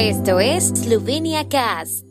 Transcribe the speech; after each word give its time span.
Esto 0.00 0.38
es 0.38 0.68
Slovenia 0.68 1.48
Cast. 1.48 2.04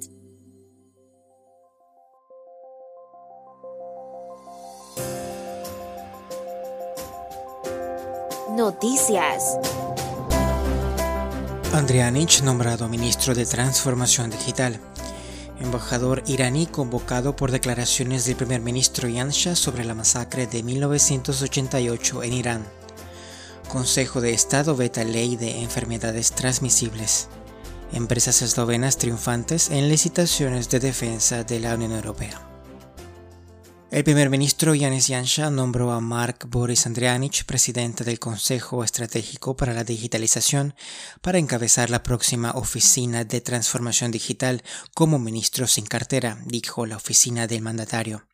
Noticias. 8.58 9.58
Andrianich 11.72 12.42
nombrado 12.42 12.90
ministro 12.90 13.34
de 13.34 13.46
Transformación 13.46 14.32
Digital. 14.32 14.82
Embajador 15.62 16.24
iraní 16.28 16.66
convocado 16.66 17.38
por 17.38 17.52
declaraciones 17.52 18.26
del 18.26 18.36
primer 18.36 18.60
ministro 18.60 19.08
Yansha 19.08 19.56
sobre 19.56 19.86
la 19.86 19.94
masacre 19.94 20.46
de 20.46 20.62
1988 20.62 22.24
en 22.24 22.34
Irán. 22.34 22.66
Consejo 23.70 24.20
de 24.20 24.34
Estado 24.34 24.76
veta 24.76 25.06
ley 25.06 25.38
de 25.38 25.62
enfermedades 25.62 26.34
transmisibles. 26.34 27.30
Empresas 27.94 28.42
eslovenas 28.42 28.98
triunfantes 28.98 29.70
en 29.70 29.90
licitaciones 29.90 30.70
de 30.70 30.80
defensa 30.80 31.44
de 31.44 31.60
la 31.60 31.76
Unión 31.76 31.94
Europea. 31.94 32.48
El 33.90 34.04
primer 34.04 34.30
ministro 34.30 34.76
Yanis 34.76 35.08
Yansha 35.08 35.50
nombró 35.50 35.94
a 35.94 36.02
Mark 36.02 36.48
Boris 36.50 36.86
Andrianich 36.86 37.46
presidente 37.46 38.04
del 38.04 38.20
Consejo 38.20 38.84
Estratégico 38.84 39.56
para 39.56 39.74
la 39.74 39.86
Digitalización 39.86 40.76
para 41.22 41.38
encabezar 41.38 41.90
la 41.90 42.04
próxima 42.04 42.52
Oficina 42.52 43.24
de 43.24 43.40
Transformación 43.40 44.12
Digital 44.12 44.62
como 44.94 45.20
ministro 45.20 45.68
sin 45.68 45.86
cartera, 45.86 46.38
dijo 46.46 46.86
la 46.86 46.98
oficina 46.98 47.48
del 47.48 47.62
mandatario. 47.62 48.26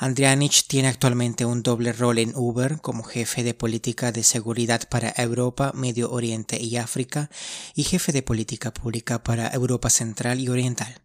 Andrianich 0.00 0.68
tiene 0.68 0.86
actualmente 0.86 1.44
un 1.44 1.64
doble 1.64 1.92
rol 1.92 2.18
en 2.18 2.32
Uber 2.36 2.80
como 2.80 3.02
jefe 3.02 3.42
de 3.42 3.52
política 3.52 4.12
de 4.12 4.22
seguridad 4.22 4.88
para 4.88 5.12
Europa, 5.16 5.72
Medio 5.74 6.12
Oriente 6.12 6.62
y 6.62 6.76
África 6.76 7.30
y 7.74 7.82
jefe 7.82 8.12
de 8.12 8.22
política 8.22 8.72
pública 8.72 9.24
para 9.24 9.48
Europa 9.48 9.90
Central 9.90 10.38
y 10.38 10.48
Oriental. 10.48 11.02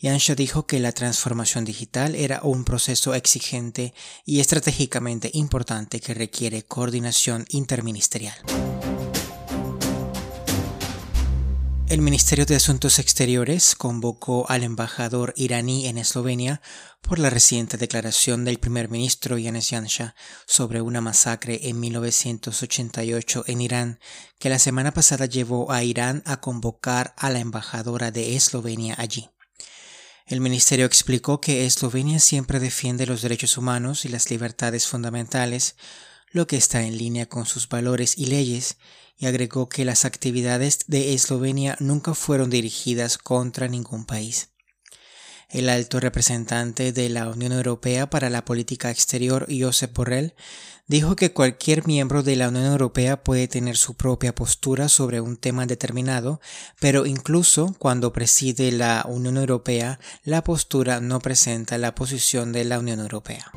Yansha 0.00 0.34
dijo 0.34 0.66
que 0.66 0.80
la 0.80 0.90
transformación 0.90 1.64
digital 1.64 2.16
era 2.16 2.40
un 2.42 2.64
proceso 2.64 3.14
exigente 3.14 3.94
y 4.24 4.40
estratégicamente 4.40 5.30
importante 5.34 6.00
que 6.00 6.14
requiere 6.14 6.64
coordinación 6.64 7.44
interministerial. 7.50 8.34
El 11.90 12.02
Ministerio 12.02 12.44
de 12.44 12.54
Asuntos 12.54 12.98
Exteriores 12.98 13.74
convocó 13.74 14.44
al 14.50 14.62
embajador 14.62 15.32
iraní 15.38 15.86
en 15.86 15.96
Eslovenia 15.96 16.60
por 17.00 17.18
la 17.18 17.30
reciente 17.30 17.78
declaración 17.78 18.44
del 18.44 18.58
primer 18.58 18.90
ministro 18.90 19.38
Yanis 19.38 19.70
Yansha 19.70 20.14
sobre 20.46 20.82
una 20.82 21.00
masacre 21.00 21.60
en 21.62 21.80
1988 21.80 23.44
en 23.46 23.60
Irán 23.62 24.00
que 24.38 24.50
la 24.50 24.58
semana 24.58 24.92
pasada 24.92 25.24
llevó 25.24 25.72
a 25.72 25.82
Irán 25.82 26.22
a 26.26 26.42
convocar 26.42 27.14
a 27.16 27.30
la 27.30 27.38
embajadora 27.38 28.10
de 28.10 28.36
Eslovenia 28.36 28.94
allí. 28.98 29.30
El 30.26 30.42
ministerio 30.42 30.84
explicó 30.84 31.40
que 31.40 31.64
Eslovenia 31.64 32.18
siempre 32.18 32.60
defiende 32.60 33.06
los 33.06 33.22
derechos 33.22 33.56
humanos 33.56 34.04
y 34.04 34.10
las 34.10 34.30
libertades 34.30 34.86
fundamentales, 34.86 35.74
lo 36.32 36.46
que 36.46 36.56
está 36.56 36.82
en 36.82 36.98
línea 36.98 37.26
con 37.26 37.46
sus 37.46 37.68
valores 37.68 38.18
y 38.18 38.26
leyes, 38.26 38.76
y 39.16 39.26
agregó 39.26 39.68
que 39.68 39.84
las 39.84 40.04
actividades 40.04 40.80
de 40.86 41.14
Eslovenia 41.14 41.76
nunca 41.80 42.14
fueron 42.14 42.50
dirigidas 42.50 43.18
contra 43.18 43.68
ningún 43.68 44.04
país. 44.04 44.50
El 45.50 45.70
alto 45.70 45.98
representante 45.98 46.92
de 46.92 47.08
la 47.08 47.26
Unión 47.26 47.52
Europea 47.52 48.10
para 48.10 48.28
la 48.28 48.44
Política 48.44 48.90
Exterior, 48.90 49.46
Josep 49.48 49.94
Borrell, 49.94 50.34
dijo 50.88 51.16
que 51.16 51.32
cualquier 51.32 51.86
miembro 51.86 52.22
de 52.22 52.36
la 52.36 52.48
Unión 52.48 52.66
Europea 52.66 53.24
puede 53.24 53.48
tener 53.48 53.78
su 53.78 53.94
propia 53.94 54.34
postura 54.34 54.90
sobre 54.90 55.22
un 55.22 55.38
tema 55.38 55.64
determinado, 55.64 56.40
pero 56.80 57.06
incluso 57.06 57.74
cuando 57.78 58.12
preside 58.12 58.72
la 58.72 59.06
Unión 59.08 59.38
Europea, 59.38 59.98
la 60.22 60.44
postura 60.44 61.00
no 61.00 61.18
presenta 61.18 61.78
la 61.78 61.94
posición 61.94 62.52
de 62.52 62.64
la 62.66 62.78
Unión 62.78 63.00
Europea. 63.00 63.50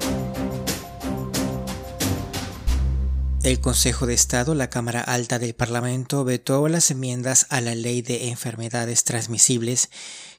El 3.43 3.59
Consejo 3.59 4.05
de 4.05 4.13
Estado, 4.13 4.53
la 4.53 4.69
Cámara 4.69 5.01
Alta 5.01 5.39
del 5.39 5.55
Parlamento, 5.55 6.23
vetó 6.23 6.67
las 6.67 6.91
enmiendas 6.91 7.47
a 7.49 7.59
la 7.59 7.73
Ley 7.73 8.03
de 8.03 8.29
Enfermedades 8.29 9.03
Transmisibles 9.03 9.89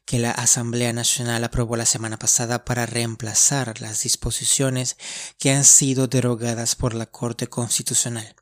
que 0.04 0.20
la 0.20 0.30
Asamblea 0.30 0.92
Nacional 0.92 1.42
aprobó 1.42 1.74
la 1.74 1.84
semana 1.84 2.16
pasada 2.16 2.64
para 2.64 2.86
reemplazar 2.86 3.80
las 3.80 4.02
disposiciones 4.02 4.96
que 5.40 5.50
han 5.50 5.64
sido 5.64 6.06
derogadas 6.06 6.76
por 6.76 6.94
la 6.94 7.06
Corte 7.06 7.48
Constitucional. 7.48 8.36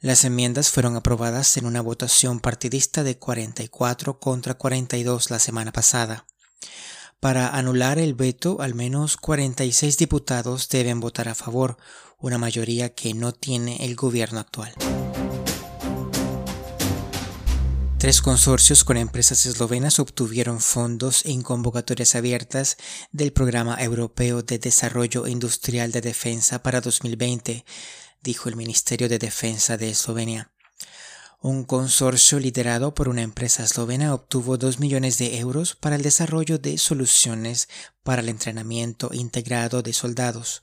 Las 0.00 0.24
enmiendas 0.24 0.70
fueron 0.70 0.96
aprobadas 0.96 1.58
en 1.58 1.66
una 1.66 1.82
votación 1.82 2.40
partidista 2.40 3.02
de 3.02 3.18
44 3.18 4.18
contra 4.18 4.54
42 4.54 5.30
la 5.30 5.38
semana 5.38 5.72
pasada. 5.72 6.26
Para 7.20 7.48
anular 7.48 7.98
el 7.98 8.14
veto, 8.14 8.60
al 8.60 8.74
menos 8.74 9.16
46 9.16 9.98
diputados 9.98 10.68
deben 10.68 11.00
votar 11.00 11.28
a 11.28 11.34
favor, 11.34 11.78
una 12.18 12.38
mayoría 12.38 12.94
que 12.94 13.14
no 13.14 13.32
tiene 13.32 13.84
el 13.84 13.94
gobierno 13.94 14.40
actual. 14.40 14.72
Tres 17.98 18.20
consorcios 18.20 18.84
con 18.84 18.98
empresas 18.98 19.46
eslovenas 19.46 19.98
obtuvieron 19.98 20.60
fondos 20.60 21.24
en 21.26 21.42
convocatorias 21.42 22.14
abiertas 22.14 22.76
del 23.10 23.32
Programa 23.32 23.82
Europeo 23.82 24.42
de 24.42 24.58
Desarrollo 24.58 25.26
Industrial 25.26 25.90
de 25.90 26.02
Defensa 26.02 26.62
para 26.62 26.80
2020, 26.80 27.64
dijo 28.22 28.48
el 28.48 28.56
Ministerio 28.56 29.08
de 29.08 29.18
Defensa 29.18 29.76
de 29.76 29.90
Eslovenia. 29.90 30.52
Un 31.40 31.64
consorcio 31.64 32.38
liderado 32.38 32.94
por 32.94 33.08
una 33.08 33.22
empresa 33.22 33.62
eslovena 33.62 34.14
obtuvo 34.14 34.56
2 34.56 34.78
millones 34.78 35.18
de 35.18 35.38
euros 35.38 35.74
para 35.74 35.96
el 35.96 36.02
desarrollo 36.02 36.58
de 36.58 36.78
soluciones 36.78 37.68
para 38.02 38.22
el 38.22 38.28
entrenamiento 38.28 39.10
integrado 39.12 39.82
de 39.82 39.92
soldados. 39.92 40.62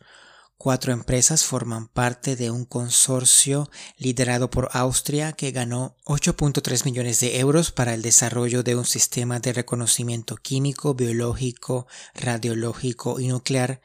Cuatro 0.63 0.93
empresas 0.93 1.43
forman 1.43 1.89
parte 1.89 2.37
de 2.37 2.49
un 2.49 2.63
consorcio 2.63 3.69
liderado 3.97 4.49
por 4.49 4.69
Austria 4.71 5.33
que 5.33 5.51
ganó 5.51 5.97
8.3 6.05 6.85
millones 6.85 7.19
de 7.19 7.37
euros 7.41 7.71
para 7.71 7.93
el 7.93 8.01
desarrollo 8.01 8.63
de 8.63 8.77
un 8.77 8.85
sistema 8.85 9.41
de 9.41 9.51
reconocimiento 9.51 10.37
químico, 10.37 10.93
biológico, 10.93 11.85
radiológico 12.15 13.19
y 13.19 13.27
nuclear 13.27 13.81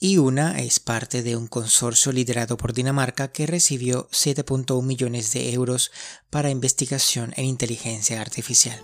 y 0.00 0.16
una 0.16 0.58
es 0.58 0.80
parte 0.80 1.22
de 1.22 1.36
un 1.36 1.48
consorcio 1.48 2.12
liderado 2.12 2.56
por 2.56 2.72
Dinamarca 2.72 3.30
que 3.30 3.46
recibió 3.46 4.08
7.1 4.08 4.82
millones 4.82 5.34
de 5.34 5.52
euros 5.52 5.92
para 6.30 6.48
investigación 6.48 7.34
en 7.36 7.44
inteligencia 7.44 8.22
artificial. 8.22 8.82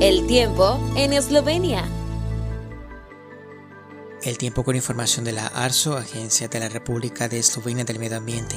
El 0.00 0.26
tiempo 0.26 0.80
en 0.96 1.12
Eslovenia. 1.12 1.99
El 4.30 4.38
tiempo 4.38 4.62
con 4.62 4.76
información 4.76 5.24
de 5.24 5.32
la 5.32 5.48
ARSO, 5.48 5.96
Agencia 5.96 6.46
de 6.46 6.60
la 6.60 6.68
República 6.68 7.28
de 7.28 7.40
Eslovenia 7.40 7.82
del 7.82 7.98
Medio 7.98 8.18
Ambiente. 8.18 8.54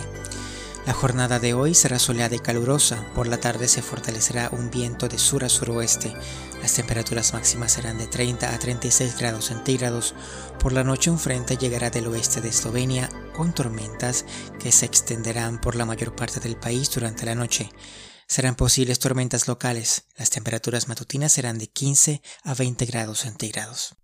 La 0.85 0.93
jornada 0.93 1.39
de 1.39 1.55
hoy 1.55 1.73
será 1.73 1.97
soleada 1.97 2.35
y 2.35 2.39
calurosa. 2.39 3.07
Por 3.15 3.25
la 3.25 3.39
tarde 3.39 3.67
se 3.67 3.81
fortalecerá 3.81 4.49
un 4.51 4.69
viento 4.69 5.09
de 5.09 5.17
sur 5.17 5.43
a 5.43 5.49
suroeste. 5.49 6.13
Las 6.61 6.75
temperaturas 6.75 7.33
máximas 7.33 7.71
serán 7.71 7.97
de 7.97 8.05
30 8.05 8.53
a 8.53 8.59
36 8.59 9.17
grados 9.17 9.45
centígrados. 9.45 10.13
Por 10.59 10.73
la 10.73 10.83
noche 10.83 11.09
un 11.09 11.17
frente 11.17 11.57
llegará 11.57 11.89
del 11.89 12.05
oeste 12.05 12.39
de 12.39 12.49
Eslovenia 12.49 13.09
con 13.35 13.51
tormentas 13.55 14.25
que 14.59 14.71
se 14.71 14.85
extenderán 14.85 15.59
por 15.59 15.75
la 15.75 15.85
mayor 15.85 16.15
parte 16.15 16.39
del 16.39 16.55
país 16.55 16.91
durante 16.91 17.25
la 17.25 17.33
noche. 17.33 17.71
Serán 18.27 18.53
posibles 18.53 18.99
tormentas 18.99 19.47
locales. 19.47 20.03
Las 20.19 20.29
temperaturas 20.29 20.87
matutinas 20.87 21.31
serán 21.31 21.57
de 21.57 21.65
15 21.65 22.21
a 22.43 22.53
20 22.53 22.85
grados 22.85 23.21
centígrados. 23.21 23.95